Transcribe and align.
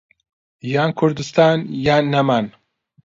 یان 0.73 0.89
كوردستان 0.99 1.57
یان 1.85 2.03
نەمان 2.13 2.45